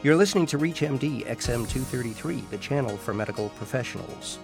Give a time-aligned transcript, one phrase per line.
[0.00, 4.38] You're listening to ReachMD XM233, the channel for medical professionals.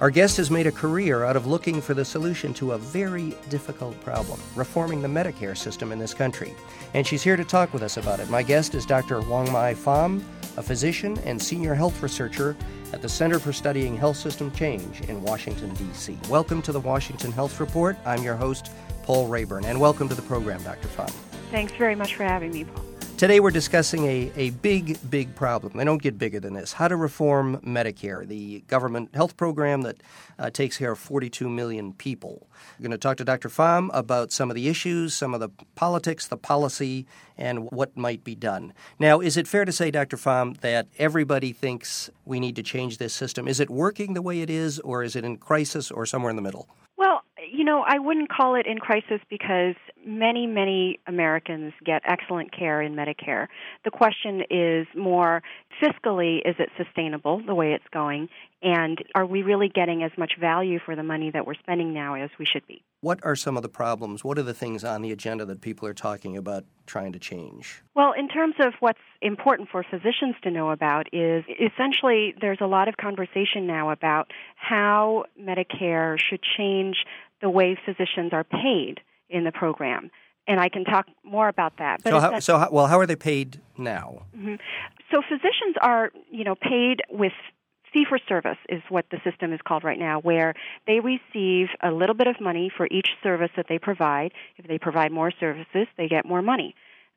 [0.00, 3.36] Our guest has made a career out of looking for the solution to a very
[3.50, 6.54] difficult problem reforming the Medicare system in this country.
[6.94, 8.30] And she's here to talk with us about it.
[8.30, 9.20] My guest is Dr.
[9.20, 10.22] Hoangmai Pham,
[10.56, 12.56] a physician and senior health researcher
[12.94, 16.18] at the Center for Studying Health System Change in Washington, D.C.
[16.30, 17.98] Welcome to the Washington Health Report.
[18.06, 18.72] I'm your host,
[19.02, 20.88] Paul Raeburn, and welcome to the program, Dr.
[20.88, 21.10] Pham.
[21.50, 22.95] Thanks very much for having me, Paul.
[23.16, 25.72] Today, we're discussing a, a big, big problem.
[25.74, 30.02] They don't get bigger than this how to reform Medicare, the government health program that
[30.38, 32.46] uh, takes care of 42 million people.
[32.78, 33.48] We're going to talk to Dr.
[33.48, 37.06] Pham about some of the issues, some of the politics, the policy,
[37.38, 38.74] and what might be done.
[38.98, 40.18] Now, is it fair to say, Dr.
[40.18, 43.48] Pham, that everybody thinks we need to change this system?
[43.48, 46.36] Is it working the way it is, or is it in crisis, or somewhere in
[46.36, 46.68] the middle?
[47.66, 49.74] Know, I wouldn't call it in crisis because
[50.06, 53.48] many, many Americans get excellent care in Medicare.
[53.84, 55.42] The question is more
[55.82, 58.28] fiscally, is it sustainable the way it's going?
[58.62, 62.14] And are we really getting as much value for the money that we're spending now
[62.14, 62.84] as we should be?
[63.06, 64.24] What are some of the problems?
[64.24, 67.84] What are the things on the agenda that people are talking about trying to change?
[67.94, 72.66] Well, in terms of what's important for physicians to know about is essentially there's a
[72.66, 76.96] lot of conversation now about how Medicare should change
[77.40, 78.98] the way physicians are paid
[79.30, 80.10] in the program.
[80.48, 82.02] And I can talk more about that.
[82.02, 84.22] But so, how, so how, well, how are they paid now?
[84.36, 84.56] Mm-hmm.
[85.12, 87.34] So physicians are, you know, paid with
[87.96, 90.52] fee for service is what the system is called right now, where
[90.86, 94.32] they receive a little bit of money for each service that they provide.
[94.58, 96.74] If they provide more services, they get more money.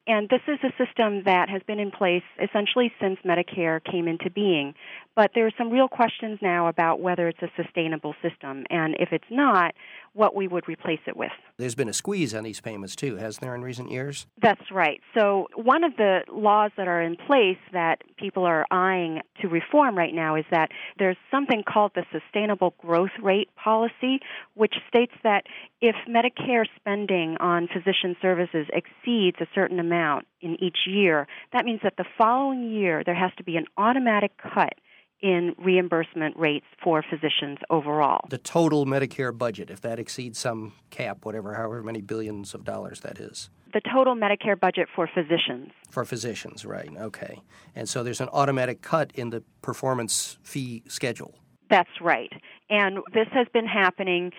[0.08, 4.32] And this is a system that has been in place essentially since Medicare came into
[4.32, 4.74] being.
[5.16, 8.64] But there are some real questions now about whether it's a sustainable system.
[8.70, 9.76] And if it's not,
[10.14, 11.32] what we would replace it with.
[11.58, 14.28] There's been a squeeze on these payments too, hasn't there, in recent years?
[14.42, 15.02] That's right.
[15.14, 19.98] So, one of the laws that are in place that people are eyeing to reform
[19.98, 24.20] right now is that there's something called the Sustainable Growth Rate Policy,
[24.56, 25.44] which states that
[25.82, 31.82] if Medicare spending on physician services exceeds a certain amount in each year, that means
[31.84, 34.74] that the following year there has to be an automatic cut
[35.22, 38.26] in reimbursement rates for physicians overall.
[38.30, 43.02] The total Medicare budget, if that exceeds some cap, whatever, however many billions of dollars
[43.02, 43.50] that is.
[43.74, 45.72] The total Medicare budget for physicians.
[45.90, 47.42] For physicians, right, okay.
[47.76, 51.36] And so there's an automatic cut in the performance fee schedule.
[51.70, 52.32] That's right.
[52.70, 54.32] And this has been happening,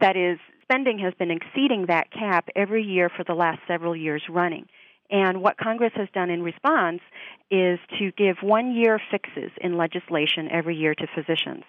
[0.00, 4.22] that is, spending has been exceeding that cap every year for the last several years
[4.28, 4.66] running.
[5.12, 7.02] And what Congress has done in response
[7.50, 11.64] is to give one year fixes in legislation every year to physicians.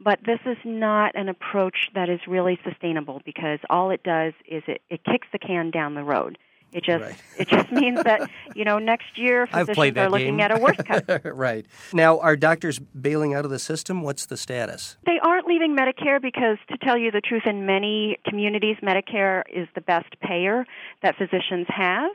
[0.00, 4.64] But this is not an approach that is really sustainable because all it does is
[4.66, 6.38] it, it kicks the can down the road.
[6.70, 7.14] It just right.
[7.38, 10.40] it just means that you know next year physicians are looking game.
[10.40, 11.22] at a worse cut.
[11.36, 11.64] right
[11.94, 14.02] now, are doctors bailing out of the system?
[14.02, 14.98] What's the status?
[15.06, 19.66] They aren't leaving Medicare because, to tell you the truth, in many communities, Medicare is
[19.74, 20.66] the best payer
[21.02, 22.10] that physicians have.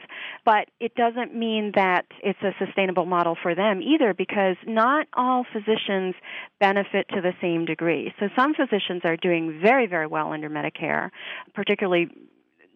[0.45, 5.45] But it doesn't mean that it's a sustainable model for them either, because not all
[5.51, 6.13] physicians
[6.59, 8.13] benefit to the same degree.
[8.19, 11.09] So some physicians are doing very very well under Medicare,
[11.53, 12.09] particularly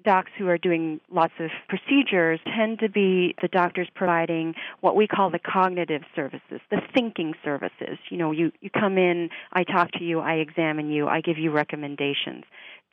[0.03, 5.07] docs who are doing lots of procedures tend to be the doctors providing what we
[5.07, 7.97] call the cognitive services, the thinking services.
[8.09, 11.37] You know, you, you come in, I talk to you, I examine you, I give
[11.37, 12.43] you recommendations.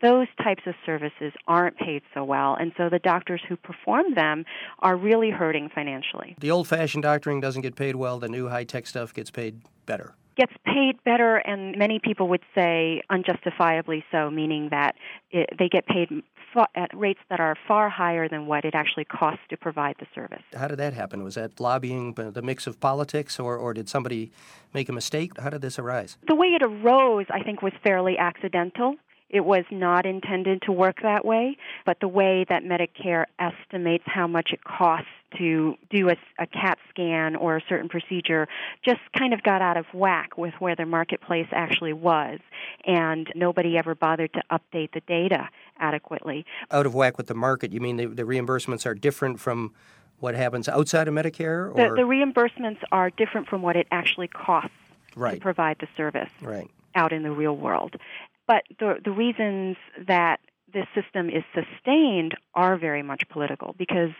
[0.03, 4.45] Those types of services aren't paid so well, and so the doctors who perform them
[4.81, 6.37] are really hurting financially.
[6.41, 9.63] The old fashioned doctoring doesn't get paid well, the new high tech stuff gets paid
[9.87, 14.97] better gets paid better, and many people would say unjustifiably so, meaning that
[15.31, 16.09] it, they get paid
[16.75, 20.43] at rates that are far higher than what it actually costs to provide the service.
[20.57, 21.23] How did that happen?
[21.23, 24.33] Was that lobbying, the mix of politics, or, or did somebody
[24.73, 25.33] make a mistake?
[25.39, 26.17] How did this arise?
[26.27, 28.97] The way it arose, I think, was fairly accidental.
[29.31, 34.29] It was not intended to work that way, but the way that Medicare estimates how
[34.29, 38.47] much it costs to do a, a, CAT scan or a certain procedure
[38.85, 42.39] just kind of got out of whack with where the marketplace actually was,
[42.87, 45.49] and nobody ever bothered to update the data
[45.79, 46.44] adequately.
[46.71, 49.73] Out of whack with the market, you mean the, the reimbursements are different from
[50.21, 51.71] what happens outside of Medicare?
[51.71, 51.91] Or?
[51.91, 54.71] The, the reimbursements are different from what it actually costs
[55.17, 55.35] right.
[55.35, 56.71] to provide the service right.
[56.94, 57.97] out in the real world.
[58.47, 59.76] But the, the reasons
[60.06, 60.41] that
[60.73, 64.11] this system is sustained are very much political because,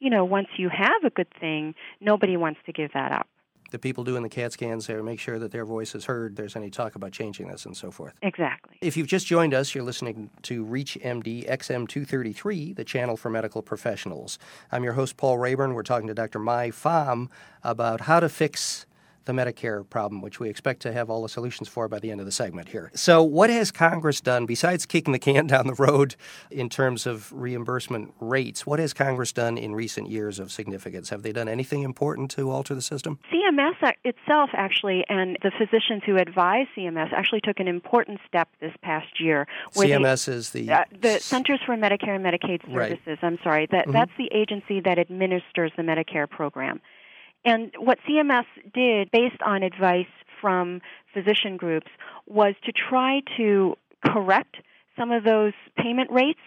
[0.00, 3.28] you know, once you have a good thing, nobody wants to give that up.
[3.70, 6.36] The people doing the CAT scans there make sure that their voice is heard.
[6.36, 8.14] There's any talk about changing this and so forth.
[8.22, 8.76] Exactly.
[8.80, 14.38] If you've just joined us, you're listening to ReachMD XM233, the channel for medical professionals.
[14.72, 15.74] I'm your host, Paul Raeburn.
[15.74, 16.38] We're talking to Dr.
[16.38, 17.28] Mai Pham
[17.62, 18.86] about how to fix
[19.24, 22.20] the Medicare problem, which we expect to have all the solutions for by the end
[22.20, 22.90] of the segment here.
[22.94, 26.16] So, what has Congress done besides kicking the can down the road
[26.50, 28.66] in terms of reimbursement rates?
[28.66, 31.10] What has Congress done in recent years of significance?
[31.10, 33.18] Have they done anything important to alter the system?
[33.32, 38.72] CMS itself, actually, and the physicians who advise CMS actually took an important step this
[38.82, 39.46] past year.
[39.74, 42.98] CMS they, is the uh, the Centers for Medicare and Medicaid Services.
[43.06, 43.18] Right.
[43.22, 43.92] I'm sorry, that mm-hmm.
[43.92, 46.80] that's the agency that administers the Medicare program.
[47.44, 48.44] And what CMS
[48.74, 50.06] did, based on advice
[50.40, 50.80] from
[51.14, 51.88] physician groups,
[52.26, 54.56] was to try to correct
[54.98, 56.40] some of those payment rates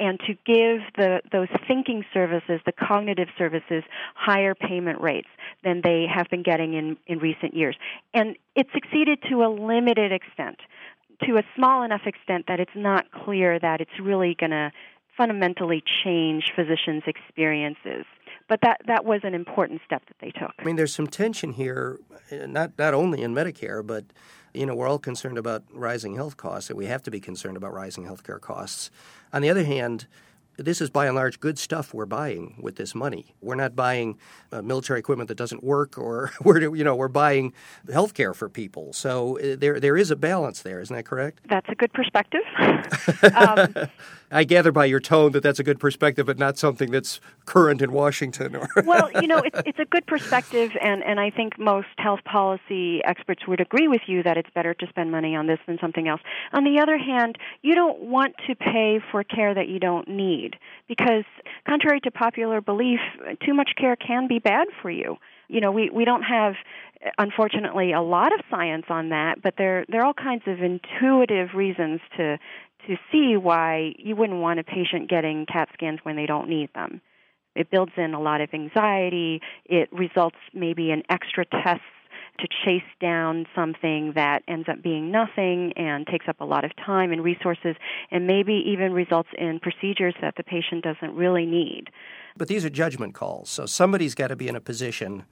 [0.00, 3.82] and to give the, those thinking services, the cognitive services,
[4.14, 5.28] higher payment rates
[5.64, 7.76] than they have been getting in, in recent years.
[8.14, 10.58] And it succeeded to a limited extent,
[11.24, 14.70] to a small enough extent that it's not clear that it's really going to
[15.16, 18.06] fundamentally change physicians' experiences
[18.48, 20.52] but that that was an important step that they took.
[20.58, 21.98] I mean, there's some tension here,
[22.32, 24.04] not not only in Medicare, but
[24.54, 27.56] you know, we're all concerned about rising health costs, and we have to be concerned
[27.56, 28.90] about rising health care costs.
[29.32, 30.06] On the other hand,
[30.58, 33.34] this is by and large good stuff we're buying with this money.
[33.40, 34.18] We're not buying
[34.50, 37.52] uh, military equipment that doesn't work, or we're you know we're buying
[37.90, 38.92] health care for people.
[38.92, 41.40] So uh, there there is a balance there, isn't that correct?
[41.48, 42.42] That's a good perspective.
[43.34, 43.88] um,
[44.30, 47.80] I gather by your tone that that's a good perspective, but not something that's current
[47.80, 48.58] in Washington.
[48.84, 53.02] well, you know, it's, it's a good perspective, and, and I think most health policy
[53.04, 56.08] experts would agree with you that it's better to spend money on this than something
[56.08, 56.20] else.
[56.52, 60.47] On the other hand, you don't want to pay for care that you don't need
[60.88, 61.24] because,
[61.66, 63.00] contrary to popular belief,
[63.44, 65.16] too much care can be bad for you.
[65.48, 66.54] You know, we, we don't have
[67.16, 71.54] unfortunately a lot of science on that, but there there are all kinds of intuitive
[71.54, 72.38] reasons to
[72.86, 76.70] to see why you wouldn't want a patient getting CAT scans when they don't need
[76.74, 77.00] them.
[77.54, 79.40] It builds in a lot of anxiety.
[79.64, 81.82] It results maybe in extra tests
[82.38, 86.70] to chase down something that ends up being nothing and takes up a lot of
[86.76, 87.76] time and resources
[88.10, 91.90] and maybe even results in procedures that the patient doesn't really need.
[92.36, 93.48] But these are judgment calls.
[93.50, 95.24] So somebody's got to be in a position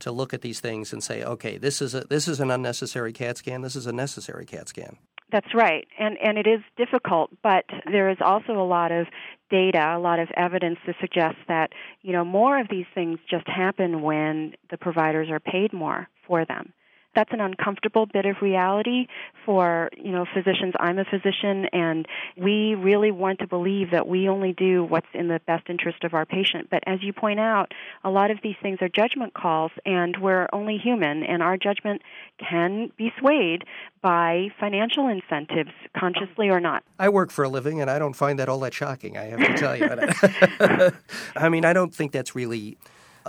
[0.00, 3.12] to look at these things and say, okay, this is a, this is an unnecessary
[3.12, 3.62] CAT scan.
[3.62, 4.96] This is a necessary CAT scan.
[5.30, 9.06] That's right, and and it is difficult, but there is also a lot of
[9.50, 11.70] data, a lot of evidence to suggest that
[12.02, 16.44] you know more of these things just happen when the providers are paid more for
[16.44, 16.72] them
[17.14, 19.06] that's an uncomfortable bit of reality
[19.44, 20.74] for you know physicians.
[20.78, 25.28] I'm a physician and we really want to believe that we only do what's in
[25.28, 26.68] the best interest of our patient.
[26.70, 27.72] But as you point out
[28.04, 32.02] a lot of these things are judgment calls and we're only human and our judgment
[32.38, 33.64] can be swayed
[34.02, 36.82] by financial incentives consciously or not.
[36.98, 39.38] I work for a living and i don't find that all that shocking i have
[39.40, 39.88] to tell you.
[41.36, 42.78] I mean i don't think that's really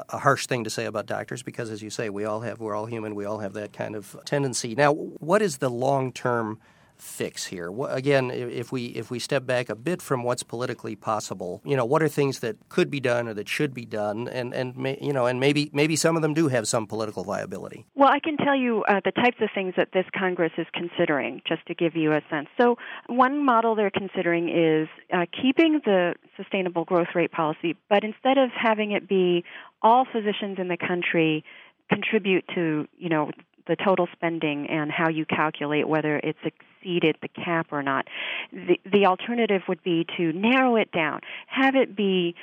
[0.09, 2.75] a harsh thing to say about doctors because, as you say, we all have, we're
[2.75, 4.75] all human, we all have that kind of tendency.
[4.75, 6.59] Now, what is the long term
[7.01, 7.71] fix here?
[7.89, 11.86] Again, if we if we step back a bit from what's politically possible, you know,
[11.86, 14.98] what are things that could be done or that should be done, and and may,
[15.01, 17.86] you know, and maybe maybe some of them do have some political viability.
[17.95, 21.42] Well, I can tell you uh, the types of things that this Congress is considering,
[21.48, 22.48] just to give you a sense.
[22.59, 22.77] So,
[23.07, 28.51] one model they're considering is uh, keeping the sustainable growth rate policy, but instead of
[28.56, 29.44] having it be
[29.81, 31.44] all physicians in the country
[31.91, 33.31] contribute to, you know,
[33.68, 38.08] the total spending and how you calculate whether it's exceeded the cap or not.
[38.51, 42.36] The, the alternative would be to narrow it down, have it be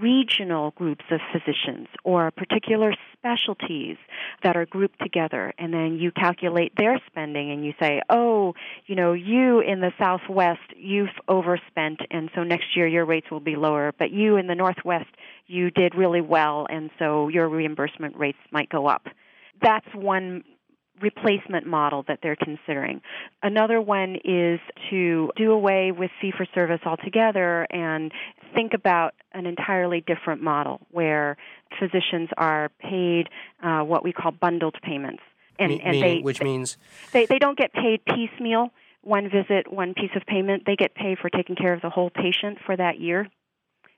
[0.00, 3.96] regional groups of physicians or particular specialties
[4.42, 8.54] that are grouped together, and then you calculate their spending and you say, oh,
[8.86, 13.40] you know, you in the Southwest, you've overspent, and so next year your rates will
[13.40, 15.08] be lower, but you in the Northwest,
[15.46, 19.06] you did really well, and so your reimbursement rates might go up.
[19.62, 20.44] That's one
[21.00, 23.00] replacement model that they're considering.
[23.42, 24.60] Another one is
[24.90, 28.12] to do away with fee for service altogether and
[28.54, 31.36] think about an entirely different model where
[31.78, 33.28] physicians are paid
[33.62, 35.22] uh, what we call bundled payments.
[35.58, 36.76] And, Me- and meaning, they, which they, means
[37.12, 38.70] they, they don't get paid piecemeal,
[39.02, 40.64] one visit, one piece of payment.
[40.66, 43.28] They get paid for taking care of the whole patient for that year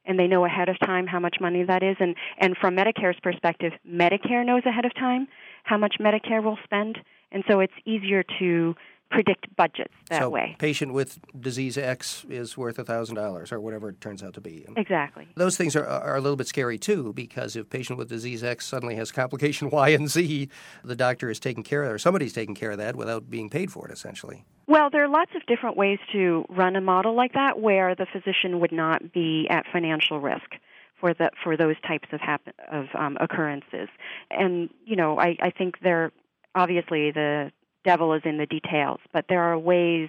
[0.04, 3.18] and they know ahead of time how much money that is and and from Medicare's
[3.22, 5.28] perspective Medicare knows ahead of time
[5.68, 6.98] how much Medicare will spend,
[7.30, 8.74] and so it's easier to
[9.10, 10.54] predict budgets that so way.
[10.58, 14.66] patient with disease X is worth $1,000 or whatever it turns out to be.
[14.76, 15.26] Exactly.
[15.34, 18.66] Those things are, are a little bit scary too because if patient with disease X
[18.66, 20.50] suddenly has complication Y and Z,
[20.84, 23.72] the doctor is taking care of or somebody's taking care of that without being paid
[23.72, 24.44] for it essentially.
[24.66, 28.06] Well, there are lots of different ways to run a model like that where the
[28.12, 30.56] physician would not be at financial risk
[31.00, 33.88] for the for those types of happen, of um, occurrences.
[34.30, 36.12] And you know, I, I think there
[36.54, 37.50] obviously the
[37.84, 40.08] devil is in the details, but there are ways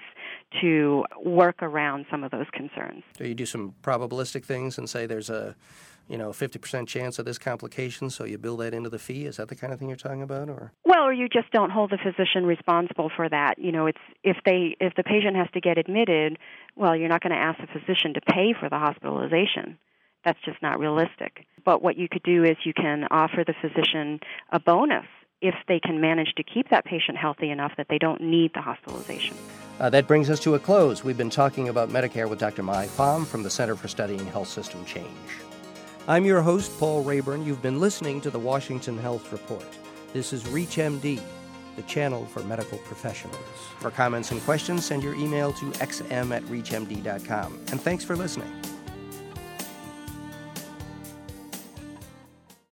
[0.61, 3.03] to work around some of those concerns.
[3.17, 5.55] So you do some probabilistic things and say there's a
[6.09, 9.25] you know, 50% chance of this complication, so you build that into the fee.
[9.27, 11.69] Is that the kind of thing you're talking about or Well, or you just don't
[11.69, 13.59] hold the physician responsible for that.
[13.59, 16.39] You know, it's if they if the patient has to get admitted,
[16.75, 19.77] well, you're not going to ask the physician to pay for the hospitalization.
[20.23, 21.45] That's just not realistic.
[21.63, 24.19] But what you could do is you can offer the physician
[24.51, 25.05] a bonus
[25.41, 28.61] if they can manage to keep that patient healthy enough that they don't need the
[28.61, 29.37] hospitalization.
[29.79, 31.03] Uh, that brings us to a close.
[31.03, 32.63] We've been talking about Medicare with Dr.
[32.63, 35.07] Mai Pham from the Center for Studying Health System Change.
[36.07, 37.45] I'm your host, Paul Raeburn.
[37.45, 39.67] You've been listening to the Washington Health Report.
[40.11, 41.21] This is ReachMD,
[41.75, 43.37] the channel for medical professionals.
[43.79, 47.53] For comments and questions, send your email to xm at reachmd.com.
[47.71, 48.51] And thanks for listening.